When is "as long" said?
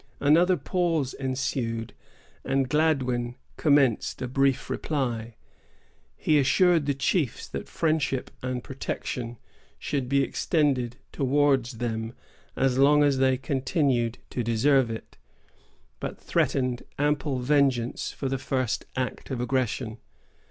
12.55-13.03